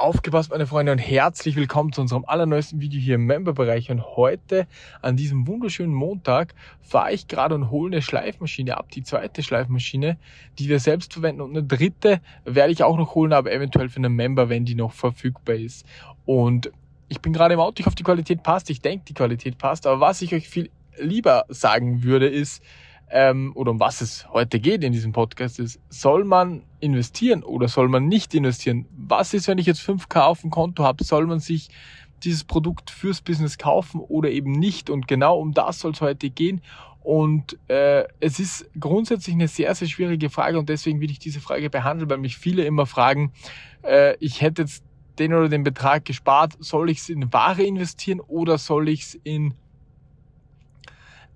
Aufgepasst, 0.00 0.52
meine 0.52 0.68
Freunde, 0.68 0.92
und 0.92 0.98
herzlich 0.98 1.56
willkommen 1.56 1.92
zu 1.92 2.00
unserem 2.00 2.24
allerneuesten 2.24 2.80
Video 2.80 3.00
hier 3.00 3.16
im 3.16 3.26
Member-Bereich. 3.26 3.90
Und 3.90 4.16
heute, 4.16 4.68
an 5.02 5.16
diesem 5.16 5.48
wunderschönen 5.48 5.92
Montag, 5.92 6.54
fahre 6.80 7.12
ich 7.12 7.26
gerade 7.26 7.56
und 7.56 7.72
hole 7.72 7.96
eine 7.96 8.00
Schleifmaschine 8.00 8.76
ab, 8.76 8.92
die 8.92 9.02
zweite 9.02 9.42
Schleifmaschine, 9.42 10.16
die 10.60 10.68
wir 10.68 10.78
selbst 10.78 11.14
verwenden. 11.14 11.40
Und 11.40 11.50
eine 11.50 11.64
dritte 11.64 12.20
werde 12.44 12.72
ich 12.72 12.84
auch 12.84 12.96
noch 12.96 13.16
holen, 13.16 13.32
aber 13.32 13.50
eventuell 13.50 13.88
für 13.88 13.96
einen 13.96 14.12
Member, 14.12 14.48
wenn 14.48 14.64
die 14.64 14.76
noch 14.76 14.92
verfügbar 14.92 15.56
ist. 15.56 15.84
Und 16.24 16.70
ich 17.08 17.20
bin 17.20 17.32
gerade 17.32 17.54
im 17.54 17.60
Auto, 17.60 17.80
ich 17.80 17.86
hoffe, 17.86 17.96
die 17.96 18.04
Qualität 18.04 18.44
passt. 18.44 18.70
Ich 18.70 18.80
denke, 18.80 19.04
die 19.08 19.14
Qualität 19.14 19.58
passt. 19.58 19.84
Aber 19.84 19.98
was 19.98 20.22
ich 20.22 20.32
euch 20.32 20.48
viel 20.48 20.70
lieber 20.96 21.44
sagen 21.48 22.04
würde, 22.04 22.28
ist, 22.28 22.62
ähm, 23.10 23.52
oder 23.54 23.70
um 23.70 23.80
was 23.80 24.00
es 24.00 24.28
heute 24.32 24.60
geht 24.60 24.84
in 24.84 24.92
diesem 24.92 25.12
Podcast 25.12 25.58
ist, 25.58 25.80
soll 25.88 26.24
man 26.24 26.62
investieren 26.80 27.42
oder 27.42 27.68
soll 27.68 27.88
man 27.88 28.06
nicht 28.06 28.34
investieren? 28.34 28.86
Was 28.96 29.34
ist, 29.34 29.48
wenn 29.48 29.58
ich 29.58 29.66
jetzt 29.66 29.80
5K 29.80 30.20
auf 30.22 30.42
dem 30.42 30.50
Konto 30.50 30.84
habe? 30.84 31.04
Soll 31.04 31.26
man 31.26 31.40
sich 31.40 31.68
dieses 32.22 32.44
Produkt 32.44 32.90
fürs 32.90 33.20
Business 33.20 33.58
kaufen 33.58 34.00
oder 34.00 34.30
eben 34.30 34.52
nicht? 34.52 34.90
Und 34.90 35.08
genau 35.08 35.38
um 35.38 35.52
das 35.52 35.80
soll 35.80 35.92
es 35.92 36.00
heute 36.00 36.30
gehen. 36.30 36.60
Und 37.00 37.58
äh, 37.68 38.04
es 38.20 38.38
ist 38.38 38.68
grundsätzlich 38.78 39.34
eine 39.34 39.48
sehr, 39.48 39.74
sehr 39.74 39.88
schwierige 39.88 40.28
Frage 40.28 40.58
und 40.58 40.68
deswegen 40.68 41.00
will 41.00 41.10
ich 41.10 41.18
diese 41.18 41.40
Frage 41.40 41.70
behandeln, 41.70 42.10
weil 42.10 42.18
mich 42.18 42.36
viele 42.36 42.64
immer 42.64 42.84
fragen, 42.84 43.32
äh, 43.82 44.16
ich 44.20 44.42
hätte 44.42 44.62
jetzt 44.62 44.84
den 45.18 45.32
oder 45.32 45.48
den 45.48 45.64
Betrag 45.64 46.04
gespart, 46.04 46.56
soll 46.60 46.90
ich 46.90 46.98
es 46.98 47.08
in 47.08 47.32
Ware 47.32 47.62
investieren 47.62 48.20
oder 48.20 48.58
soll 48.58 48.88
ich 48.88 49.02
es 49.02 49.14
in 49.14 49.54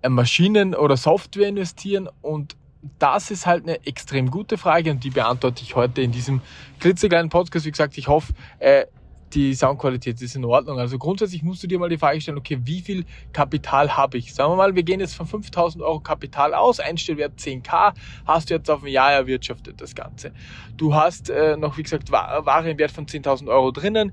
Maschinen 0.08 0.74
oder 0.74 0.96
Software 0.96 1.48
investieren? 1.48 2.08
Und 2.20 2.56
das 2.98 3.30
ist 3.30 3.46
halt 3.46 3.62
eine 3.62 3.84
extrem 3.86 4.30
gute 4.30 4.58
Frage 4.58 4.90
und 4.90 5.04
die 5.04 5.10
beantworte 5.10 5.62
ich 5.62 5.76
heute 5.76 6.02
in 6.02 6.10
diesem 6.10 6.40
klitzekleinen 6.80 7.30
Podcast. 7.30 7.64
Wie 7.64 7.70
gesagt, 7.70 7.96
ich 7.96 8.08
hoffe, 8.08 8.32
äh, 8.58 8.86
die 9.34 9.54
Soundqualität 9.54 10.20
ist 10.20 10.36
in 10.36 10.44
Ordnung. 10.44 10.78
Also 10.78 10.98
grundsätzlich 10.98 11.42
musst 11.42 11.62
du 11.62 11.66
dir 11.66 11.78
mal 11.78 11.88
die 11.88 11.98
Frage 11.98 12.20
stellen, 12.20 12.38
okay, 12.38 12.58
wie 12.64 12.80
viel 12.80 13.04
Kapital 13.32 13.96
habe 13.96 14.18
ich? 14.18 14.34
Sagen 14.34 14.52
wir 14.52 14.56
mal, 14.56 14.74
wir 14.74 14.82
gehen 14.82 15.00
jetzt 15.00 15.14
von 15.14 15.26
5000 15.26 15.82
Euro 15.82 16.00
Kapital 16.00 16.54
aus, 16.54 16.80
Einstellwert 16.80 17.38
10k, 17.38 17.94
hast 18.26 18.50
du 18.50 18.54
jetzt 18.54 18.70
auf 18.70 18.82
ein 18.82 18.90
Jahr 18.90 19.12
erwirtschaftet 19.12 19.80
das 19.80 19.94
Ganze. 19.94 20.32
Du 20.76 20.94
hast 20.94 21.30
äh, 21.30 21.56
noch, 21.56 21.78
wie 21.78 21.82
gesagt, 21.82 22.10
Ware 22.10 22.70
im 22.70 22.78
Wert 22.78 22.90
von 22.90 23.06
10.000 23.06 23.48
Euro 23.48 23.70
drinnen 23.70 24.12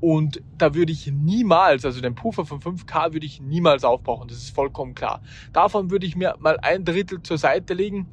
und 0.00 0.42
da 0.56 0.74
würde 0.74 0.92
ich 0.92 1.10
niemals, 1.10 1.84
also 1.84 2.00
den 2.00 2.14
Puffer 2.14 2.44
von 2.44 2.60
5K 2.60 3.12
würde 3.12 3.26
ich 3.26 3.40
niemals 3.40 3.84
aufbrauchen, 3.84 4.28
das 4.28 4.38
ist 4.38 4.54
vollkommen 4.54 4.94
klar. 4.94 5.22
Davon 5.52 5.90
würde 5.90 6.06
ich 6.06 6.14
mir 6.14 6.36
mal 6.38 6.58
ein 6.60 6.84
Drittel 6.84 7.22
zur 7.22 7.38
Seite 7.38 7.74
legen, 7.74 8.06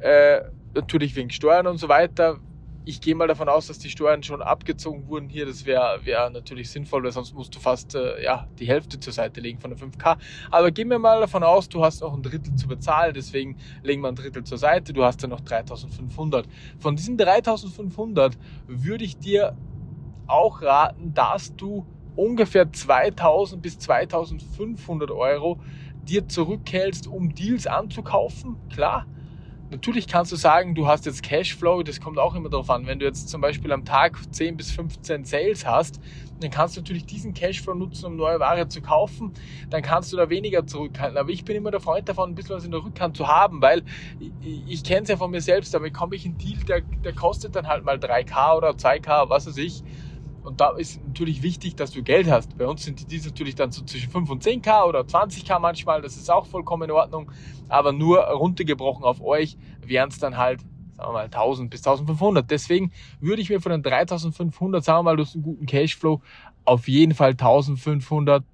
äh, 0.00 0.42
natürlich 0.74 1.16
wegen 1.16 1.30
Steuern 1.30 1.66
und 1.66 1.78
so 1.78 1.88
weiter. 1.88 2.38
Ich 2.84 3.00
gehe 3.00 3.14
mal 3.14 3.28
davon 3.28 3.48
aus, 3.48 3.68
dass 3.68 3.78
die 3.78 3.90
Steuern 3.90 4.24
schon 4.24 4.42
abgezogen 4.42 5.06
wurden 5.06 5.28
hier. 5.28 5.46
Das 5.46 5.66
wäre 5.66 6.00
wär 6.02 6.28
natürlich 6.30 6.68
sinnvoll, 6.68 7.04
weil 7.04 7.12
sonst 7.12 7.32
musst 7.32 7.54
du 7.54 7.60
fast 7.60 7.94
äh, 7.94 8.22
ja, 8.24 8.48
die 8.58 8.66
Hälfte 8.66 8.98
zur 8.98 9.12
Seite 9.12 9.40
legen 9.40 9.60
von 9.60 9.70
der 9.70 9.78
5K. 9.78 10.18
Aber 10.50 10.72
gehen 10.72 10.90
wir 10.90 10.98
mal 10.98 11.20
davon 11.20 11.44
aus, 11.44 11.68
du 11.68 11.84
hast 11.84 12.00
noch 12.00 12.12
ein 12.12 12.24
Drittel 12.24 12.56
zu 12.56 12.66
bezahlen, 12.66 13.14
deswegen 13.14 13.56
legen 13.84 14.02
wir 14.02 14.08
ein 14.08 14.16
Drittel 14.16 14.42
zur 14.42 14.58
Seite. 14.58 14.92
Du 14.92 15.04
hast 15.04 15.22
dann 15.22 15.30
noch 15.30 15.42
3500. 15.42 16.48
Von 16.80 16.96
diesen 16.96 17.16
3500 17.16 18.36
würde 18.66 19.04
ich 19.04 19.16
dir 19.16 19.56
auch 20.26 20.62
raten, 20.62 21.14
dass 21.14 21.54
du 21.56 21.86
ungefähr 22.16 22.72
2000 22.72 23.62
bis 23.62 23.78
2500 23.78 25.10
Euro 25.10 25.58
dir 26.08 26.28
zurückhältst, 26.28 27.06
um 27.06 27.34
Deals 27.34 27.66
anzukaufen. 27.66 28.56
Klar, 28.72 29.06
natürlich 29.70 30.06
kannst 30.06 30.30
du 30.32 30.36
sagen, 30.36 30.74
du 30.74 30.86
hast 30.86 31.06
jetzt 31.06 31.22
Cashflow, 31.22 31.82
das 31.82 32.00
kommt 32.00 32.18
auch 32.18 32.34
immer 32.34 32.48
darauf 32.48 32.70
an. 32.70 32.86
Wenn 32.86 32.98
du 32.98 33.06
jetzt 33.06 33.28
zum 33.28 33.40
Beispiel 33.40 33.72
am 33.72 33.84
Tag 33.84 34.18
10 34.30 34.56
bis 34.56 34.70
15 34.70 35.24
Sales 35.24 35.66
hast, 35.66 36.00
dann 36.40 36.50
kannst 36.50 36.76
du 36.76 36.80
natürlich 36.80 37.06
diesen 37.06 37.34
Cashflow 37.34 37.74
nutzen, 37.74 38.06
um 38.06 38.16
neue 38.16 38.40
Ware 38.40 38.68
zu 38.68 38.82
kaufen. 38.82 39.32
Dann 39.70 39.82
kannst 39.82 40.12
du 40.12 40.16
da 40.16 40.28
weniger 40.28 40.66
zurückhalten. 40.66 41.16
Aber 41.16 41.30
ich 41.30 41.44
bin 41.44 41.56
immer 41.56 41.70
der 41.70 41.80
Freund 41.80 42.08
davon, 42.08 42.30
ein 42.30 42.34
bisschen 42.34 42.56
was 42.56 42.64
in 42.64 42.72
der 42.72 42.84
Rückhand 42.84 43.16
zu 43.16 43.28
haben, 43.28 43.62
weil 43.62 43.82
ich, 44.20 44.62
ich 44.68 44.84
kenne 44.84 45.02
es 45.02 45.08
ja 45.08 45.16
von 45.16 45.30
mir 45.30 45.40
selbst, 45.40 45.72
da 45.72 45.78
bekomme 45.78 46.16
ich 46.16 46.24
einen 46.24 46.36
Deal, 46.36 46.58
der, 46.64 46.82
der 46.82 47.12
kostet 47.14 47.54
dann 47.56 47.66
halt 47.66 47.84
mal 47.84 47.96
3K 47.96 48.56
oder 48.56 48.70
2K, 48.70 49.28
was 49.28 49.46
weiß 49.46 49.56
ich. 49.58 49.82
Und 50.42 50.60
da 50.60 50.70
ist 50.70 51.00
natürlich 51.06 51.42
wichtig, 51.42 51.76
dass 51.76 51.92
du 51.92 52.02
Geld 52.02 52.28
hast. 52.30 52.56
Bei 52.58 52.66
uns 52.66 52.84
sind 52.84 53.10
die 53.10 53.20
natürlich 53.20 53.54
dann 53.54 53.70
so 53.70 53.84
zwischen 53.84 54.10
5 54.10 54.30
und 54.30 54.44
10k 54.44 54.84
oder 54.84 55.00
20k 55.00 55.58
manchmal. 55.58 56.02
Das 56.02 56.16
ist 56.16 56.30
auch 56.30 56.46
vollkommen 56.46 56.84
in 56.84 56.90
Ordnung. 56.90 57.30
Aber 57.68 57.92
nur 57.92 58.20
runtergebrochen 58.20 59.04
auf 59.04 59.22
euch 59.22 59.56
wären 59.80 60.08
es 60.08 60.18
dann 60.18 60.36
halt, 60.36 60.60
sagen 60.96 61.08
wir 61.08 61.12
mal, 61.12 61.24
1000 61.24 61.70
bis 61.70 61.86
1500. 61.86 62.50
Deswegen 62.50 62.90
würde 63.20 63.40
ich 63.40 63.50
mir 63.50 63.60
von 63.60 63.70
den 63.70 63.82
3500, 63.82 64.84
sagen 64.84 64.98
wir 64.98 65.02
mal, 65.04 65.16
du 65.16 65.22
hast 65.22 65.34
einen 65.34 65.44
guten 65.44 65.66
Cashflow, 65.66 66.20
auf 66.64 66.88
jeden 66.88 67.14
Fall 67.14 67.30
1500, 67.30 68.44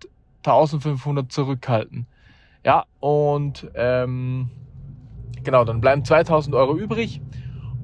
1500 0.44 1.32
zurückhalten. 1.32 2.06
Ja, 2.65 2.84
und 3.00 3.70
ähm, 3.75 4.50
genau, 5.43 5.65
dann 5.65 5.81
bleiben 5.81 6.05
2000 6.05 6.55
Euro 6.55 6.76
übrig. 6.76 7.22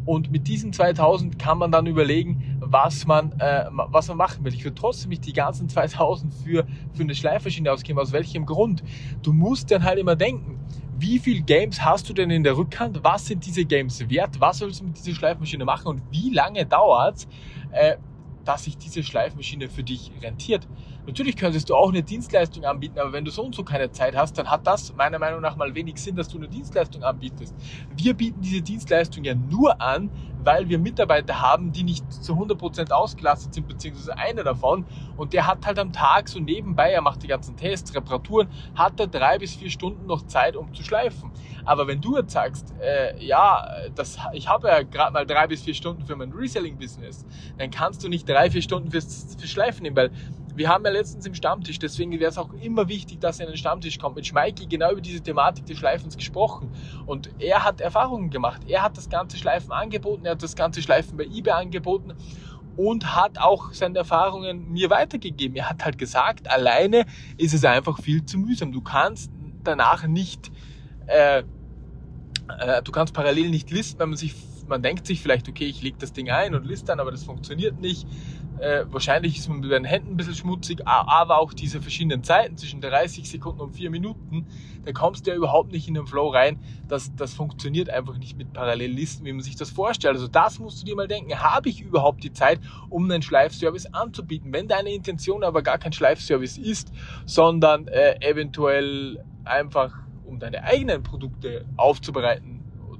Und 0.05 0.31
mit 0.31 0.47
diesen 0.47 0.73
2000 0.73 1.39
kann 1.39 1.59
man 1.59 1.73
dann 1.73 1.87
überlegen, 1.87 2.59
was 2.61 3.07
man, 3.07 3.33
äh, 3.41 3.67
was 3.71 4.09
man 4.09 4.17
machen 4.17 4.45
will. 4.45 4.53
Ich 4.53 4.65
würde 4.65 4.75
trotzdem 4.75 5.11
nicht 5.11 5.25
die 5.27 5.33
ganzen 5.33 5.69
2000 5.71 6.35
für, 6.35 6.67
für 6.93 7.03
eine 7.03 7.15
Schleifmaschine 7.15 7.71
ausgeben. 7.73 7.99
Aus 7.99 8.13
welchem 8.13 8.47
Grund? 8.47 8.83
Du 9.23 9.33
musst 9.33 9.71
dann 9.71 9.83
halt 9.83 9.99
immer 9.99 10.17
denken, 10.17 10.59
wie 10.99 11.19
viel 11.19 11.43
Games 11.43 11.85
hast 11.85 12.09
du 12.09 12.13
denn 12.13 12.31
in 12.31 12.45
der 12.45 12.57
Rückhand? 12.57 13.03
Was 13.03 13.27
sind 13.27 13.45
diese 13.45 13.65
Games 13.65 14.09
wert? 14.09 14.41
Was 14.41 14.59
sollst 14.59 14.81
du 14.81 14.85
mit 14.85 14.97
dieser 14.97 15.15
Schleifmaschine 15.15 15.65
machen? 15.65 15.89
Und 15.89 16.03
wie 16.11 16.31
lange 16.31 16.65
dauert 16.67 17.27
äh, 17.73 17.97
dass 18.45 18.65
sich 18.65 18.77
diese 18.77 19.03
Schleifmaschine 19.03 19.69
für 19.69 19.83
dich 19.83 20.13
rentiert. 20.23 20.69
Natürlich 21.07 21.37
könntest 21.37 21.69
du 21.69 21.75
auch 21.75 21.91
eine 21.91 22.03
Dienstleistung 22.03 22.65
anbieten, 22.65 22.99
aber 22.99 23.13
wenn 23.13 23.25
du 23.25 23.31
so 23.31 23.43
und 23.43 23.55
so 23.55 23.63
keine 23.63 23.91
Zeit 23.91 24.17
hast, 24.17 24.39
dann 24.39 24.51
hat 24.51 24.67
das 24.67 24.95
meiner 24.95 25.19
Meinung 25.19 25.43
nach 25.43 25.57
mal 25.57 25.75
wenig 25.75 25.99
Sinn, 25.99 26.17
dass 26.17 26.29
du 26.29 26.39
eine 26.39 26.49
Dienstleistung 26.49 27.03
anbietest. 27.03 27.55
Wir 27.95 28.15
bieten 28.15 28.41
diese 28.41 28.63
Dienstleistung 28.63 29.23
ja 29.25 29.35
nur 29.35 29.81
an, 29.83 30.11
weil 30.43 30.69
wir 30.69 30.79
Mitarbeiter 30.79 31.41
haben, 31.41 31.73
die 31.73 31.83
nicht 31.83 32.11
zu 32.13 32.35
100% 32.35 32.91
ausgelastet 32.91 33.55
sind, 33.55 33.69
beziehungsweise 33.69 34.17
einer 34.17 34.45
davon. 34.45 34.85
Und 35.17 35.33
der 35.33 35.47
hat 35.47 35.67
halt 35.67 35.79
am 35.79 35.93
Tag 35.93 36.29
so 36.29 36.39
nebenbei, 36.39 36.91
er 36.91 37.01
macht 37.01 37.23
die 37.23 37.29
ganzen 37.29 37.57
Tests, 37.57 37.95
Reparaturen, 37.95 38.49
hat 38.75 38.99
er 39.01 39.07
drei 39.07 39.39
bis 39.39 39.55
vier 39.55 39.71
Stunden 39.71 40.07
noch 40.07 40.27
Zeit, 40.27 40.57
um 40.57 40.73
zu 40.75 40.83
schleifen. 40.83 41.31
Aber 41.65 41.87
wenn 41.87 42.01
du 42.01 42.17
jetzt 42.17 42.33
sagst, 42.33 42.75
äh, 42.81 43.23
ja, 43.25 43.67
das, 43.95 44.19
ich 44.33 44.49
habe 44.49 44.69
ja 44.69 44.83
gerade 44.83 45.13
mal 45.13 45.27
drei 45.27 45.47
bis 45.47 45.63
vier 45.63 45.75
Stunden 45.75 46.05
für 46.05 46.17
mein 46.17 46.33
Reselling-Business, 46.33 47.25
dann 47.59 47.71
kannst 47.71 48.05
du 48.05 48.09
nicht 48.09 48.29
drei, 48.29 48.51
vier 48.51 48.63
Stunden 48.63 48.91
fürs, 48.91 49.37
fürs 49.39 49.51
Schleifen 49.51 49.83
nehmen, 49.83 49.97
weil 49.97 50.11
wir 50.57 50.69
haben 50.69 50.85
ja 50.85 50.91
letztens 50.91 51.27
im 51.27 51.35
Stammtisch, 51.35 51.79
deswegen 51.79 52.13
wäre 52.13 52.31
es 52.31 52.39
auch 52.39 52.53
immer 52.55 52.89
wichtig, 52.89 53.21
dass 53.21 53.41
er 53.41 53.47
in 53.47 53.53
den 53.53 53.59
Stammtisch 53.59 53.99
kommt, 53.99 54.17
mit 54.17 54.27
Schmeiki 54.27 54.67
genau 54.67 54.93
über 54.93 55.01
diese 55.01 55.21
Thematik 55.21 55.67
des 55.67 55.79
Schleifens 55.79 56.17
gesprochen. 56.17 56.71
Und 57.07 57.31
er 57.39 57.65
hat 57.65 57.81
Erfahrungen 57.81 58.31
gemacht. 58.31 58.63
Er 58.69 58.83
hat 58.83 58.97
das 58.97 59.09
ganze 59.09 59.37
Schleifen 59.37 59.73
angeboten, 59.73 60.25
er 60.27 60.33
hat 60.33 60.43
das 60.43 60.55
ganze 60.55 60.83
Schleifen 60.83 61.17
bei 61.17 61.25
eBay 61.25 61.53
angeboten 61.53 62.15
und 62.77 63.15
hat 63.15 63.39
auch 63.39 63.73
seine 63.73 63.99
Erfahrungen 63.99 64.73
mir 64.73 64.91
weitergegeben. 64.91 65.57
Er 65.57 65.71
hat 65.71 65.85
halt 65.85 65.99
gesagt, 65.99 66.51
alleine 66.51 67.07
ist 67.37 67.55
es 67.55 67.65
einfach 67.65 68.01
viel 68.01 68.25
zu 68.25 68.39
mühsam. 68.39 68.73
Du 68.73 68.81
kannst 68.81 69.31
danach 69.63 70.07
nicht, 70.07 70.51
äh, 71.07 71.43
äh, 72.59 72.83
du 72.83 72.93
kannst 72.93 73.15
parallel 73.15 73.51
nicht 73.51 73.71
listen, 73.71 73.99
wenn 73.99 74.11
man 74.11 74.19
sich 74.19 74.35
man 74.69 74.83
denkt 74.83 75.07
sich 75.07 75.21
vielleicht, 75.21 75.49
okay, 75.49 75.67
ich 75.67 75.83
lege 75.83 75.97
das 75.99 76.13
Ding 76.13 76.31
ein 76.31 76.55
und 76.55 76.67
liste 76.67 76.87
dann, 76.87 77.01
aber 77.01 77.11
das 77.11 77.25
funktioniert 77.25 77.81
nicht. 77.81 78.07
Äh, 78.59 78.85
wahrscheinlich 78.87 79.39
ist 79.39 79.49
man 79.49 79.61
mit 79.61 79.71
den 79.71 79.85
Händen 79.85 80.13
ein 80.13 80.17
bisschen 80.17 80.35
schmutzig, 80.35 80.87
aber 80.87 81.39
auch 81.39 81.53
diese 81.53 81.81
verschiedenen 81.81 82.23
Zeiten 82.23 82.57
zwischen 82.57 82.81
30 82.81 83.29
Sekunden 83.29 83.61
und 83.61 83.73
4 83.73 83.91
Minuten, 83.91 84.47
da 84.85 84.93
kommst 84.93 85.27
du 85.27 85.31
ja 85.31 85.37
überhaupt 85.37 85.73
nicht 85.73 85.89
in 85.89 85.95
den 85.95 86.07
Flow 86.07 86.29
rein. 86.29 86.59
Das, 86.89 87.15
das 87.17 87.35
funktioniert 87.35 87.91
einfach 87.91 88.17
nicht 88.17 88.37
mit 88.37 88.53
Parallellisten, 88.53 89.27
wie 89.27 89.33
man 89.33 89.43
sich 89.43 89.57
das 89.57 89.71
vorstellt. 89.71 90.15
Also 90.15 90.29
das 90.29 90.59
musst 90.59 90.83
du 90.83 90.87
dir 90.87 90.95
mal 90.95 91.09
denken, 91.09 91.35
habe 91.39 91.69
ich 91.69 91.81
überhaupt 91.81 92.23
die 92.23 92.33
Zeit, 92.33 92.61
um 92.91 93.11
einen 93.11 93.23
Schleifservice 93.23 93.87
anzubieten? 93.93 94.53
Wenn 94.53 94.69
deine 94.69 94.93
Intention 94.93 95.43
aber 95.43 95.63
gar 95.63 95.79
kein 95.79 95.93
Schleifservice 95.93 96.59
ist, 96.59 96.93
sondern 97.27 97.89
äh, 97.89 98.17
eventuell 98.21 99.25
einfach 99.45 99.93
um 100.25 100.39
deine 100.39 100.63
eigenen 100.65 101.03
Produkte 101.03 101.65
aufzubereiten, 101.77 102.54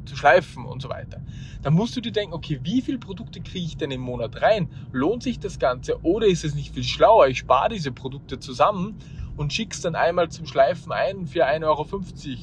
zu 0.05 0.17
schleifen 0.17 0.65
und 0.65 0.83
so 0.83 0.89
weiter. 0.89 1.21
Dann 1.63 1.75
musst 1.75 1.97
du 1.97 2.01
dir 2.01 2.13
denken, 2.13 2.35
okay, 2.35 2.61
wie 2.63 2.83
viele 2.83 2.99
Produkte 2.99 3.41
kriege 3.41 3.65
ich 3.65 3.77
denn 3.77 3.91
im 3.91 4.01
Monat 4.01 4.43
rein? 4.43 4.69
Lohnt 4.93 5.23
sich 5.23 5.39
das 5.39 5.59
Ganze 5.59 6.03
oder 6.03 6.27
ist 6.27 6.45
es 6.45 6.55
nicht 6.55 6.75
viel 6.75 6.85
schlauer? 6.85 7.29
Ich 7.29 7.39
spare 7.39 7.71
diese 7.71 7.93
Produkte 7.93 8.39
zusammen 8.39 8.97
und 9.37 9.53
schick's 9.53 9.81
dann 9.81 9.95
einmal 9.95 10.29
zum 10.29 10.47
Schleifen 10.47 10.93
ein 10.93 11.27
für 11.27 11.47
1,50 11.47 11.65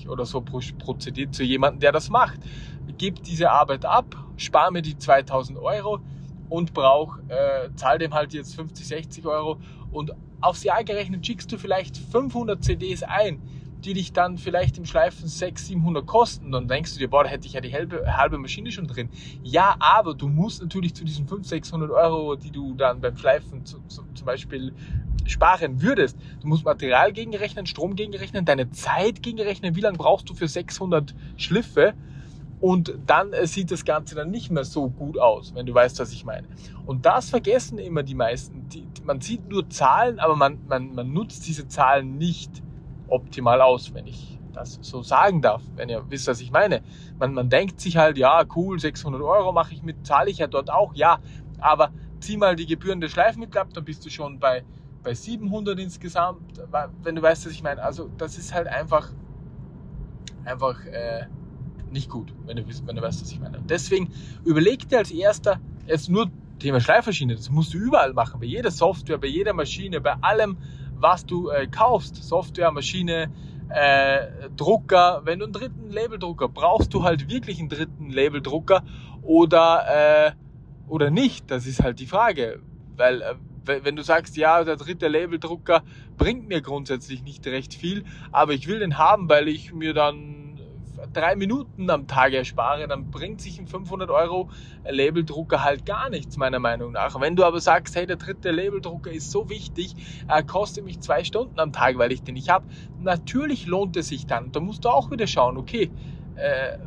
Euro 0.06 0.12
oder 0.12 0.26
so 0.26 0.42
pro, 0.42 0.60
pro 0.80 0.94
CD 0.96 1.30
zu 1.30 1.44
jemandem, 1.44 1.80
der 1.80 1.92
das 1.92 2.10
macht. 2.10 2.40
Gib 2.98 3.24
diese 3.24 3.52
Arbeit 3.52 3.86
ab, 3.86 4.16
spare 4.38 4.72
mir 4.72 4.82
die 4.82 4.98
2000 4.98 5.58
Euro 5.60 6.00
und 6.50 6.74
brauch, 6.74 7.18
äh, 7.30 7.70
zahl 7.76 7.98
dem 7.98 8.14
halt 8.14 8.34
jetzt 8.34 8.56
50, 8.56 8.86
60 8.86 9.26
Euro 9.26 9.60
und 9.92 10.12
aufs 10.42 10.64
Jahr 10.64 10.84
gerechnet 10.84 11.26
schickst 11.26 11.52
du 11.52 11.58
vielleicht 11.58 11.98
500 11.98 12.64
CDs 12.64 13.04
ein 13.04 13.42
die 13.86 13.94
dich 13.94 14.14
dann 14.14 14.38
vielleicht 14.38 14.78
im 14.78 14.86
Schleifen 14.86 15.28
600, 15.28 15.60
700 15.60 16.06
kosten. 16.06 16.52
Dann 16.52 16.68
denkst 16.68 16.94
du 16.94 17.00
dir, 17.00 17.10
boah, 17.10 17.24
da 17.24 17.30
hätte 17.30 17.48
ich 17.48 17.54
ja 17.54 17.62
die 17.62 17.74
halbe, 17.74 18.18
halbe 18.18 18.38
Maschine 18.38 18.72
schon 18.72 18.88
drin. 18.88 19.10
Ja, 19.44 19.76
aber 19.80 20.14
du 20.14 20.28
musst 20.28 20.62
natürlich 20.62 20.94
zu 20.94 21.04
diesen 21.04 21.28
500, 21.28 21.48
600 21.48 21.92
Euro, 21.92 22.36
die 22.36 22.52
du 22.52 22.74
dann 22.76 23.02
beim 23.02 23.18
Schleifen 23.18 23.66
zu, 23.66 23.80
zu, 23.88 24.04
zum 24.14 24.26
Beispiel 24.26 24.74
sparen 25.26 25.82
würdest, 25.82 26.18
du 26.42 26.48
musst 26.48 26.66
Material 26.66 27.14
gegenrechnen, 27.14 27.66
Strom 27.66 27.96
gegenrechnen, 27.96 28.46
deine 28.46 28.72
Zeit 28.72 29.22
gegenrechnen, 29.22 29.76
wie 29.76 29.82
lange 29.82 29.98
brauchst 29.98 30.30
du 30.30 30.34
für 30.34 30.48
600 30.48 31.14
Schliffe 31.38 31.94
und 32.60 32.94
dann 33.08 33.34
äh, 33.34 33.48
sieht 33.48 33.72
das 33.72 33.86
Ganze 33.86 34.16
dann 34.16 34.30
nicht 34.30 34.52
mehr 34.52 34.64
so 34.64 34.90
gut 34.90 35.18
aus, 35.18 35.54
wenn 35.56 35.66
du 35.66 35.74
weißt, 35.74 36.00
was 36.00 36.12
ich 36.14 36.26
meine. 36.26 36.48
Und 36.86 37.06
das 37.06 37.30
vergessen 37.30 37.80
immer 37.80 38.04
die 38.04 38.16
meisten. 38.16 38.70
Die, 38.70 38.86
man 39.04 39.20
sieht 39.20 39.50
nur 39.50 39.70
Zahlen, 39.70 40.20
aber 40.20 40.36
man, 40.36 40.60
man, 40.68 40.94
man 40.94 41.12
nutzt 41.12 41.48
diese 41.48 41.68
Zahlen 41.68 42.18
nicht 42.18 42.62
optimal 43.12 43.62
aus, 43.62 43.94
wenn 43.94 44.08
ich 44.08 44.40
das 44.54 44.80
so 44.82 45.02
sagen 45.02 45.42
darf, 45.42 45.62
wenn 45.76 45.90
ihr 45.90 46.04
wisst, 46.10 46.28
was 46.28 46.42
ich 46.42 46.52
meine. 46.52 46.82
Man, 47.20 47.34
man 47.34 47.50
denkt 47.50 47.80
sich 47.80 47.98
halt, 47.98 48.18
ja, 48.18 48.44
cool, 48.56 48.80
600 48.80 49.22
Euro 49.22 49.52
mache 49.52 49.74
ich 49.74 49.84
mit, 49.84 50.06
zahle 50.06 50.30
ich 50.30 50.40
ja 50.40 50.48
dort 50.48 50.70
auch, 50.70 50.94
ja, 50.94 51.20
aber 51.60 51.92
zieh 52.20 52.38
mal 52.38 52.56
die 52.56 52.66
Gebühren 52.66 53.02
der 53.02 53.10
Schleifmittel 53.10 53.60
ab, 53.60 53.70
dann 53.74 53.86
bist 53.86 54.06
du 54.06 54.10
schon 54.10 54.40
bei, 54.40 54.64
bei 55.04 55.14
700 55.14 55.80
insgesamt, 55.80 56.62
wenn 57.04 57.16
du 57.16 57.22
weißt, 57.22 57.46
was 57.46 57.54
ich 57.54 57.64
meine. 57.64 57.82
Also 57.82 58.10
das 58.18 58.38
ist 58.38 58.54
halt 58.54 58.68
einfach, 58.68 59.10
einfach 60.46 60.86
äh, 60.86 61.28
nicht 61.92 62.10
gut, 62.10 62.34
wenn 62.46 62.58
du, 62.58 62.64
wenn 62.86 62.96
du 62.96 63.02
weißt, 63.02 63.22
was 63.22 63.32
ich 63.32 63.40
meine. 63.40 63.58
Und 63.58 63.70
deswegen 63.70 64.12
überleg 64.44 64.88
dir 64.90 65.00
als 65.00 65.12
erster, 65.12 65.60
jetzt 65.88 66.10
nur 66.10 66.30
Thema 66.60 66.80
Schleifmaschine, 66.80 67.36
das 67.36 67.50
musst 67.50 67.74
du 67.74 67.78
überall 67.78 68.14
machen, 68.14 68.40
bei 68.40 68.46
jeder 68.46 68.70
Software, 68.70 69.18
bei 69.18 69.28
jeder 69.28 69.54
Maschine, 69.54 70.00
bei 70.00 70.14
allem, 70.22 70.58
was 71.02 71.26
du 71.26 71.50
äh, 71.50 71.68
kaufst. 71.68 72.16
Software, 72.16 72.72
Maschine, 72.72 73.32
äh, 73.70 74.50
Drucker. 74.56 75.22
Wenn 75.26 75.40
du 75.40 75.46
einen 75.46 75.54
dritten 75.54 75.92
Labeldrucker 75.92 76.48
brauchst 76.48 76.94
du 76.94 77.04
halt 77.04 77.30
wirklich 77.30 77.60
einen 77.60 77.70
dritten 77.70 78.10
Labeldrucker 78.10 78.84
oder, 79.22 80.28
äh, 80.28 80.32
oder 80.88 81.10
nicht. 81.10 81.50
Das 81.50 81.66
ist 81.66 81.84
halt 81.84 82.00
die 82.00 82.08
Frage. 82.08 82.60
Weil 82.96 83.22
äh, 83.22 83.36
wenn 83.66 83.96
du 83.96 84.04
sagst, 84.04 84.38
ja, 84.38 84.64
der 84.64 84.76
dritte 84.76 85.08
Labeldrucker 85.08 85.84
bringt 86.18 86.48
mir 86.48 86.62
grundsätzlich 86.62 87.24
nicht 87.24 87.46
recht 87.48 87.74
viel, 87.74 88.04
aber 88.32 88.54
ich 88.54 88.68
will 88.68 88.80
den 88.80 88.98
haben, 88.98 89.30
weil 89.30 89.48
ich 89.48 89.74
mir 89.74 89.94
dann 89.94 90.51
drei 91.14 91.36
Minuten 91.36 91.90
am 91.90 92.08
Tag 92.08 92.34
erspare, 92.34 92.88
dann 92.88 93.12
bringt 93.12 93.42
sich 93.42 93.60
ein 93.60 93.68
500 93.68 94.10
Euro 94.10 94.50
Labeldrucker 94.90 95.64
halt 95.64 95.86
gar 95.86 96.10
nichts, 96.10 96.38
meiner 96.38 96.60
Meinung 96.60 96.92
nach. 96.92 97.20
Wenn 97.20 97.36
du 97.36 97.44
aber 97.44 97.60
sagst, 97.60 97.96
hey, 97.96 98.06
der 98.06 98.18
dritte 98.18 98.52
Labeldrucker 98.52 99.12
ist 99.12 99.32
so 99.32 99.50
wichtig, 99.50 99.96
er 100.28 100.44
kostet 100.44 100.86
mich 100.86 101.00
zwei 101.00 101.24
Stunden 101.24 101.60
am 101.60 101.72
Tag, 101.74 101.98
weil 101.98 102.12
ich 102.12 102.24
den 102.24 102.36
nicht 102.36 102.50
habe, 102.50 102.66
natürlich 103.00 103.66
lohnt 103.66 103.98
es 103.98 104.08
sich 104.08 104.26
dann. 104.26 104.52
Da 104.52 104.60
musst 104.60 104.86
du 104.86 104.90
auch 104.90 105.12
wieder 105.12 105.28
schauen, 105.28 105.58
okay, 105.58 105.92
äh, 106.36 106.78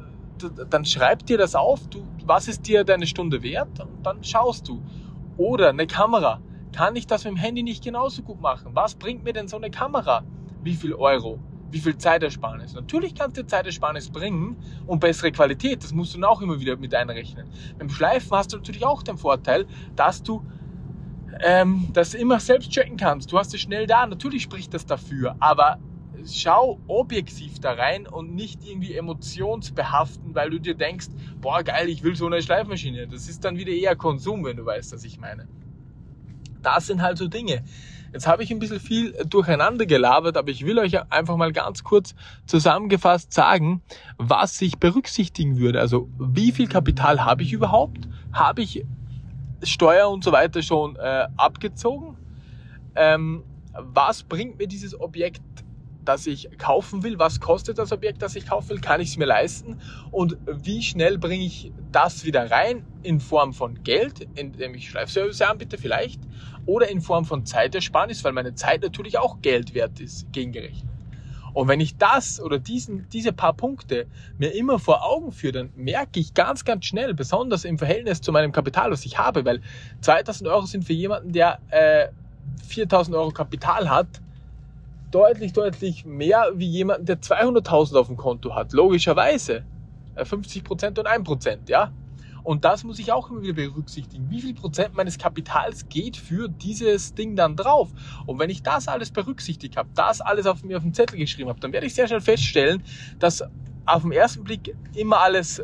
dann 0.68 0.84
schreib 0.84 1.24
dir 1.26 1.38
das 1.38 1.54
auf, 1.54 1.86
du, 1.88 2.06
was 2.24 2.48
ist 2.48 2.66
dir 2.66 2.84
deine 2.84 3.06
Stunde 3.06 3.42
wert 3.42 3.80
und 3.80 4.04
dann 4.04 4.22
schaust 4.24 4.68
du. 4.68 4.82
Oder 5.36 5.70
eine 5.70 5.86
Kamera. 5.86 6.40
Kann 6.72 6.96
ich 6.96 7.06
das 7.06 7.24
mit 7.24 7.34
dem 7.34 7.36
Handy 7.36 7.62
nicht 7.62 7.84
genauso 7.84 8.22
gut 8.22 8.40
machen? 8.40 8.70
Was 8.74 8.96
bringt 8.96 9.24
mir 9.24 9.32
denn 9.32 9.48
so 9.48 9.56
eine 9.56 9.70
Kamera? 9.70 10.24
Wie 10.62 10.74
viel 10.74 10.92
Euro? 10.94 11.38
Wie 11.74 11.80
viel 11.80 11.98
Zeitersparnis. 11.98 12.72
Natürlich 12.72 13.16
kannst 13.16 13.36
du 13.36 13.44
Zeitersparnis 13.44 14.08
bringen 14.08 14.56
und 14.86 15.00
bessere 15.00 15.32
Qualität. 15.32 15.82
Das 15.82 15.92
musst 15.92 16.14
du 16.14 16.20
dann 16.20 16.30
auch 16.30 16.40
immer 16.40 16.60
wieder 16.60 16.76
mit 16.76 16.94
einrechnen. 16.94 17.48
Beim 17.78 17.90
Schleifen 17.90 18.30
hast 18.30 18.52
du 18.52 18.58
natürlich 18.58 18.86
auch 18.86 19.02
den 19.02 19.18
Vorteil, 19.18 19.66
dass 19.96 20.22
du 20.22 20.44
ähm, 21.40 21.88
das 21.92 22.14
immer 22.14 22.38
selbst 22.38 22.70
checken 22.70 22.96
kannst. 22.96 23.32
Du 23.32 23.38
hast 23.38 23.52
es 23.54 23.60
schnell 23.60 23.88
da. 23.88 24.06
Natürlich 24.06 24.44
spricht 24.44 24.72
das 24.72 24.86
dafür. 24.86 25.34
Aber 25.40 25.80
schau 26.24 26.78
objektiv 26.86 27.58
da 27.58 27.72
rein 27.72 28.06
und 28.06 28.36
nicht 28.36 28.64
irgendwie 28.64 28.94
emotionsbehaften, 28.94 30.32
weil 30.32 30.50
du 30.50 30.60
dir 30.60 30.74
denkst, 30.76 31.08
boah 31.40 31.64
geil, 31.64 31.88
ich 31.88 32.04
will 32.04 32.14
so 32.14 32.26
eine 32.26 32.40
Schleifmaschine. 32.40 33.08
Das 33.08 33.28
ist 33.28 33.44
dann 33.44 33.58
wieder 33.58 33.72
eher 33.72 33.96
Konsum, 33.96 34.44
wenn 34.44 34.56
du 34.56 34.64
weißt, 34.64 34.92
was 34.92 35.02
ich 35.02 35.18
meine. 35.18 35.48
Das 36.62 36.86
sind 36.86 37.02
halt 37.02 37.18
so 37.18 37.26
Dinge. 37.26 37.64
Jetzt 38.14 38.28
habe 38.28 38.44
ich 38.44 38.52
ein 38.52 38.60
bisschen 38.60 38.78
viel 38.78 39.12
durcheinander 39.28 39.86
gelabert, 39.86 40.36
aber 40.36 40.48
ich 40.48 40.64
will 40.64 40.78
euch 40.78 41.10
einfach 41.10 41.36
mal 41.36 41.52
ganz 41.52 41.82
kurz 41.82 42.14
zusammengefasst 42.46 43.32
sagen, 43.32 43.82
was 44.18 44.62
ich 44.62 44.78
berücksichtigen 44.78 45.58
würde. 45.58 45.80
Also 45.80 46.08
wie 46.20 46.52
viel 46.52 46.68
Kapital 46.68 47.24
habe 47.24 47.42
ich 47.42 47.52
überhaupt? 47.52 48.08
Habe 48.32 48.62
ich 48.62 48.86
Steuer 49.64 50.08
und 50.10 50.22
so 50.22 50.30
weiter 50.30 50.62
schon 50.62 50.94
äh, 50.94 51.26
abgezogen? 51.36 52.16
Ähm, 52.94 53.42
was 53.72 54.22
bringt 54.22 54.58
mir 54.58 54.68
dieses 54.68 54.98
Objekt 55.00 55.63
das 56.04 56.26
ich 56.26 56.48
kaufen 56.58 57.02
will, 57.02 57.18
was 57.18 57.40
kostet 57.40 57.78
das 57.78 57.92
Objekt, 57.92 58.22
das 58.22 58.36
ich 58.36 58.46
kaufen 58.46 58.70
will, 58.70 58.80
kann 58.80 59.00
ich 59.00 59.10
es 59.10 59.16
mir 59.16 59.26
leisten? 59.26 59.78
Und 60.10 60.36
wie 60.46 60.82
schnell 60.82 61.18
bringe 61.18 61.44
ich 61.44 61.72
das 61.92 62.24
wieder 62.24 62.50
rein? 62.50 62.84
In 63.02 63.20
Form 63.20 63.52
von 63.52 63.82
Geld, 63.82 64.26
indem 64.34 64.74
ich 64.74 64.88
Schleifservice 64.88 65.42
anbiete 65.42 65.78
vielleicht? 65.78 66.20
Oder 66.66 66.88
in 66.88 67.00
Form 67.00 67.24
von 67.24 67.44
Zeitersparnis, 67.44 68.24
weil 68.24 68.32
meine 68.32 68.54
Zeit 68.54 68.82
natürlich 68.82 69.18
auch 69.18 69.42
Geld 69.42 69.74
wert 69.74 70.00
ist, 70.00 70.32
gegengerechnet. 70.32 70.94
Und 71.54 71.68
wenn 71.68 71.80
ich 71.80 71.96
das 71.96 72.40
oder 72.40 72.58
diesen, 72.58 73.08
diese 73.10 73.32
paar 73.32 73.52
Punkte 73.52 74.06
mir 74.38 74.54
immer 74.54 74.80
vor 74.80 75.04
Augen 75.04 75.30
führe, 75.30 75.52
dann 75.52 75.70
merke 75.76 76.18
ich 76.18 76.34
ganz, 76.34 76.64
ganz 76.64 76.84
schnell, 76.84 77.14
besonders 77.14 77.64
im 77.64 77.78
Verhältnis 77.78 78.20
zu 78.20 78.32
meinem 78.32 78.50
Kapital, 78.50 78.90
was 78.90 79.06
ich 79.06 79.18
habe, 79.18 79.44
weil 79.44 79.60
2000 80.00 80.50
Euro 80.50 80.66
sind 80.66 80.84
für 80.84 80.92
jemanden, 80.92 81.32
der 81.32 81.60
äh, 81.70 82.08
4000 82.66 83.16
Euro 83.16 83.30
Kapital 83.30 83.88
hat, 83.88 84.20
deutlich, 85.14 85.52
deutlich 85.52 86.04
mehr 86.04 86.50
wie 86.54 86.66
jemand, 86.66 87.08
der 87.08 87.20
200.000 87.20 87.96
auf 87.96 88.08
dem 88.08 88.16
Konto 88.16 88.54
hat. 88.54 88.72
Logischerweise. 88.72 89.64
50% 90.16 90.98
und 90.98 91.08
1%, 91.08 91.58
ja. 91.68 91.92
Und 92.42 92.64
das 92.64 92.84
muss 92.84 92.98
ich 92.98 93.10
auch 93.10 93.30
immer 93.30 93.42
wieder 93.42 93.54
berücksichtigen. 93.54 94.28
Wie 94.28 94.42
viel 94.42 94.54
Prozent 94.54 94.94
meines 94.94 95.16
Kapitals 95.16 95.88
geht 95.88 96.16
für 96.16 96.48
dieses 96.48 97.14
Ding 97.14 97.36
dann 97.36 97.56
drauf? 97.56 97.88
Und 98.26 98.38
wenn 98.38 98.50
ich 98.50 98.62
das 98.62 98.86
alles 98.86 99.10
berücksichtigt 99.10 99.76
habe, 99.76 99.88
das 99.94 100.20
alles 100.20 100.46
auf 100.46 100.62
mir 100.62 100.76
auf 100.76 100.82
dem 100.82 100.92
Zettel 100.92 101.18
geschrieben 101.18 101.48
habe, 101.48 101.60
dann 101.60 101.72
werde 101.72 101.86
ich 101.86 101.94
sehr 101.94 102.06
schnell 102.06 102.20
feststellen, 102.20 102.82
dass 103.18 103.42
auf 103.86 104.02
den 104.02 104.12
ersten 104.12 104.44
Blick 104.44 104.76
immer 104.94 105.20
alles 105.20 105.62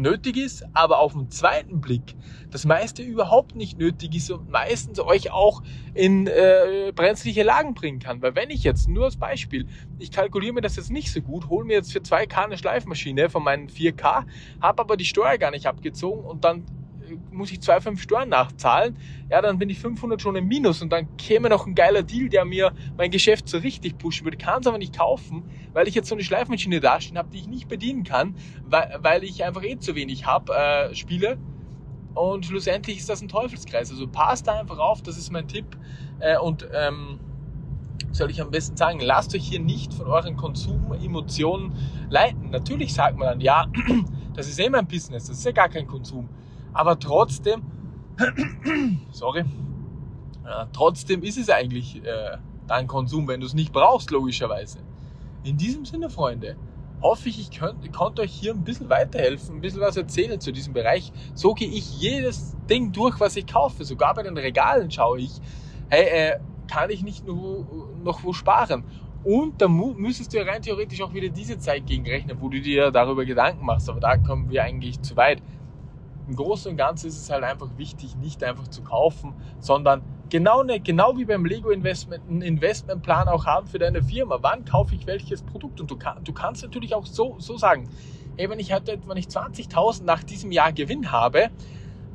nötig 0.00 0.36
ist, 0.36 0.64
aber 0.72 0.98
auf 0.98 1.12
den 1.12 1.30
zweiten 1.30 1.80
Blick 1.80 2.14
das 2.50 2.64
meiste 2.64 3.02
überhaupt 3.02 3.56
nicht 3.56 3.78
nötig 3.78 4.14
ist 4.14 4.30
und 4.30 4.48
meistens 4.48 5.00
euch 5.00 5.32
auch 5.32 5.62
in 5.92 6.26
äh, 6.26 6.92
brenzliche 6.94 7.42
Lagen 7.42 7.74
bringen 7.74 7.98
kann. 7.98 8.22
Weil 8.22 8.36
wenn 8.36 8.50
ich 8.50 8.62
jetzt, 8.62 8.88
nur 8.88 9.06
als 9.06 9.16
Beispiel, 9.16 9.66
ich 9.98 10.12
kalkuliere 10.12 10.54
mir 10.54 10.60
das 10.60 10.76
jetzt 10.76 10.90
nicht 10.90 11.10
so 11.12 11.20
gut, 11.20 11.48
hole 11.48 11.64
mir 11.64 11.74
jetzt 11.74 11.92
für 11.92 11.98
2K 11.98 12.44
eine 12.44 12.56
Schleifmaschine 12.56 13.28
von 13.28 13.42
meinen 13.42 13.68
4K, 13.68 14.24
habe 14.60 14.82
aber 14.82 14.96
die 14.96 15.04
Steuer 15.04 15.36
gar 15.38 15.50
nicht 15.50 15.66
abgezogen 15.66 16.24
und 16.24 16.44
dann 16.44 16.64
muss 17.30 17.50
ich 17.52 17.58
2,5 17.58 17.98
Steuern 17.98 18.28
nachzahlen, 18.28 18.96
ja, 19.30 19.40
dann 19.42 19.58
bin 19.58 19.68
ich 19.70 19.78
500 19.78 20.20
schon 20.20 20.36
im 20.36 20.46
Minus 20.46 20.82
und 20.82 20.90
dann 20.92 21.16
käme 21.16 21.48
noch 21.48 21.66
ein 21.66 21.74
geiler 21.74 22.02
Deal, 22.02 22.28
der 22.28 22.44
mir 22.44 22.72
mein 22.96 23.10
Geschäft 23.10 23.48
so 23.48 23.58
richtig 23.58 23.98
pushen 23.98 24.24
würde. 24.24 24.36
Kann 24.36 24.60
es 24.60 24.66
aber 24.66 24.78
nicht 24.78 24.96
kaufen, 24.96 25.44
weil 25.72 25.88
ich 25.88 25.94
jetzt 25.94 26.08
so 26.08 26.14
eine 26.14 26.24
Schleifmaschine 26.24 26.80
dastehen 26.80 27.18
habe, 27.18 27.30
die 27.30 27.38
ich 27.38 27.46
nicht 27.46 27.68
bedienen 27.68 28.04
kann, 28.04 28.36
weil, 28.64 28.98
weil 29.00 29.24
ich 29.24 29.44
einfach 29.44 29.62
eh 29.62 29.78
zu 29.78 29.94
wenig 29.94 30.26
habe, 30.26 30.52
äh, 30.54 30.94
Spiele. 30.94 31.38
Und 32.14 32.46
schlussendlich 32.46 32.98
ist 32.98 33.08
das 33.08 33.22
ein 33.22 33.28
Teufelskreis. 33.28 33.90
Also 33.90 34.06
passt 34.06 34.46
da 34.46 34.60
einfach 34.60 34.78
auf, 34.78 35.02
das 35.02 35.18
ist 35.18 35.32
mein 35.32 35.48
Tipp. 35.48 35.76
Äh, 36.20 36.38
und 36.38 36.68
ähm, 36.72 37.18
soll 38.12 38.30
ich 38.30 38.40
am 38.40 38.50
besten 38.50 38.76
sagen, 38.76 39.00
lasst 39.00 39.34
euch 39.34 39.46
hier 39.46 39.60
nicht 39.60 39.92
von 39.92 40.06
euren 40.06 40.36
Konsumemotionen 40.36 41.72
leiten. 42.08 42.50
Natürlich 42.50 42.94
sagt 42.94 43.18
man 43.18 43.28
dann, 43.28 43.40
ja, 43.40 43.66
das 44.34 44.48
ist 44.48 44.58
eh 44.60 44.68
mein 44.68 44.86
Business, 44.86 45.26
das 45.26 45.38
ist 45.38 45.44
ja 45.44 45.52
gar 45.52 45.68
kein 45.68 45.86
Konsum. 45.86 46.28
Aber 46.74 46.98
trotzdem, 46.98 47.62
sorry, 49.10 49.40
äh, 50.44 50.66
trotzdem 50.72 51.22
ist 51.22 51.38
es 51.38 51.48
eigentlich 51.48 52.04
äh, 52.04 52.36
dein 52.66 52.86
Konsum, 52.86 53.28
wenn 53.28 53.40
du 53.40 53.46
es 53.46 53.54
nicht 53.54 53.72
brauchst, 53.72 54.10
logischerweise. 54.10 54.80
In 55.44 55.56
diesem 55.56 55.84
Sinne, 55.84 56.10
Freunde, 56.10 56.56
hoffe 57.00 57.28
ich, 57.28 57.38
ich 57.38 57.58
könnt, 57.58 57.92
konnte 57.92 58.22
euch 58.22 58.32
hier 58.32 58.52
ein 58.52 58.64
bisschen 58.64 58.88
weiterhelfen, 58.88 59.56
ein 59.56 59.60
bisschen 59.60 59.80
was 59.80 59.96
erzählen 59.96 60.40
zu 60.40 60.52
diesem 60.52 60.72
Bereich. 60.72 61.12
So 61.34 61.54
gehe 61.54 61.68
ich 61.68 62.00
jedes 62.00 62.56
Ding 62.68 62.92
durch, 62.92 63.20
was 63.20 63.36
ich 63.36 63.46
kaufe. 63.46 63.84
Sogar 63.84 64.14
bei 64.14 64.22
den 64.22 64.36
Regalen 64.36 64.90
schaue 64.90 65.20
ich, 65.20 65.32
hey, 65.88 66.04
äh, 66.04 66.38
kann 66.66 66.90
ich 66.90 67.02
nicht 67.02 67.26
noch, 67.26 67.66
noch 68.02 68.24
wo 68.24 68.32
sparen? 68.32 68.84
Und 69.22 69.60
da 69.62 69.68
müsstest 69.68 70.32
du 70.32 70.38
ja 70.38 70.44
rein 70.44 70.60
theoretisch 70.60 71.00
auch 71.00 71.14
wieder 71.14 71.28
diese 71.28 71.58
Zeit 71.58 71.86
gegenrechnen, 71.86 72.38
wo 72.40 72.48
du 72.48 72.60
dir 72.60 72.90
darüber 72.90 73.24
Gedanken 73.24 73.64
machst. 73.64 73.88
Aber 73.88 74.00
da 74.00 74.16
kommen 74.18 74.50
wir 74.50 74.62
eigentlich 74.62 75.00
zu 75.00 75.16
weit 75.16 75.42
im 76.28 76.36
Großen 76.36 76.70
und 76.70 76.76
Ganzen 76.76 77.08
ist 77.08 77.18
es 77.18 77.30
halt 77.30 77.44
einfach 77.44 77.68
wichtig, 77.76 78.16
nicht 78.16 78.42
einfach 78.42 78.68
zu 78.68 78.82
kaufen, 78.82 79.34
sondern 79.60 80.02
genau, 80.30 80.62
ne, 80.62 80.80
genau 80.80 81.16
wie 81.16 81.24
beim 81.24 81.44
Lego-Investment 81.44 82.22
einen 82.28 82.42
Investmentplan 82.42 83.28
auch 83.28 83.46
haben 83.46 83.66
für 83.66 83.78
deine 83.78 84.02
Firma. 84.02 84.38
Wann 84.40 84.64
kaufe 84.64 84.94
ich 84.94 85.06
welches 85.06 85.42
Produkt? 85.42 85.80
Und 85.80 85.90
du, 85.90 85.96
du 85.96 86.32
kannst 86.32 86.62
natürlich 86.62 86.94
auch 86.94 87.06
so, 87.06 87.36
so 87.38 87.56
sagen, 87.56 87.88
ey, 88.36 88.48
wenn 88.48 88.58
ich, 88.58 88.72
halt, 88.72 88.88
wenn 89.06 89.16
ich 89.16 89.26
20.000 89.26 90.04
nach 90.04 90.22
diesem 90.22 90.50
Jahr 90.50 90.72
Gewinn 90.72 91.12
habe, 91.12 91.50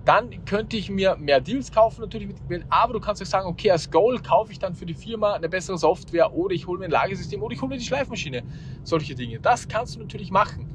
dann 0.06 0.44
könnte 0.46 0.76
ich 0.76 0.90
mir 0.90 1.18
mehr 1.18 1.40
Deals 1.40 1.72
kaufen, 1.72 2.02
natürlich 2.02 2.28
mit 2.28 2.48
Geld, 2.48 2.66
aber 2.70 2.94
du 2.94 3.00
kannst 3.00 3.22
auch 3.22 3.28
sagen, 3.28 3.48
okay, 3.48 3.70
als 3.70 3.92
Goal 3.92 4.20
kaufe 4.20 4.52
ich 4.52 4.58
dann 4.58 4.74
für 4.74 4.86
die 4.86 4.94
Firma 4.94 5.34
eine 5.34 5.50
bessere 5.50 5.78
Software 5.78 6.34
oder 6.34 6.56
ich 6.56 6.66
hole 6.68 6.80
mir 6.80 6.86
ein 6.86 6.92
Lagersystem 6.92 7.44
oder 7.44 7.54
ich 7.54 7.62
hole 7.62 7.70
mir 7.70 7.78
die 7.78 7.86
Schleifmaschine. 7.86 8.44
Solche 8.84 9.14
Dinge. 9.14 9.40
Das 9.40 9.68
kannst 9.68 9.96
du 9.96 10.00
natürlich 10.00 10.32
machen. 10.32 10.69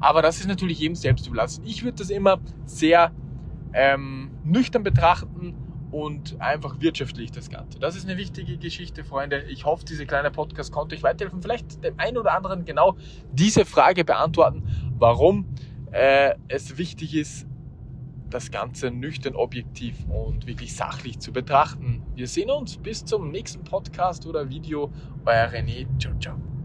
Aber 0.00 0.22
das 0.22 0.38
ist 0.38 0.46
natürlich 0.46 0.78
jedem 0.78 0.94
selbst 0.94 1.26
überlassen. 1.26 1.64
Ich 1.64 1.82
würde 1.82 1.98
das 1.98 2.10
immer 2.10 2.38
sehr 2.66 3.12
ähm, 3.72 4.30
nüchtern 4.44 4.82
betrachten 4.82 5.54
und 5.90 6.40
einfach 6.40 6.80
wirtschaftlich 6.80 7.30
das 7.30 7.48
Ganze. 7.50 7.78
Das 7.78 7.96
ist 7.96 8.08
eine 8.08 8.18
wichtige 8.18 8.58
Geschichte, 8.58 9.04
Freunde. 9.04 9.44
Ich 9.48 9.64
hoffe, 9.64 9.84
diese 9.84 10.06
kleine 10.06 10.30
Podcast 10.30 10.72
konnte 10.72 10.94
euch 10.94 11.02
weiterhelfen. 11.02 11.42
Vielleicht 11.42 11.82
dem 11.82 11.98
einen 11.98 12.18
oder 12.18 12.32
anderen 12.32 12.64
genau 12.64 12.96
diese 13.32 13.64
Frage 13.64 14.04
beantworten, 14.04 14.62
warum 14.98 15.46
äh, 15.90 16.34
es 16.48 16.76
wichtig 16.76 17.14
ist, 17.14 17.46
das 18.30 18.50
Ganze 18.50 18.90
nüchtern, 18.90 19.34
objektiv 19.34 19.96
und 20.08 20.46
wirklich 20.46 20.76
sachlich 20.76 21.18
zu 21.18 21.32
betrachten. 21.32 22.02
Wir 22.14 22.26
sehen 22.26 22.50
uns 22.50 22.76
bis 22.76 23.04
zum 23.04 23.30
nächsten 23.30 23.64
Podcast 23.64 24.26
oder 24.26 24.50
Video. 24.50 24.92
Euer 25.24 25.48
René. 25.48 25.86
Ciao, 25.98 26.12
ciao. 26.18 26.57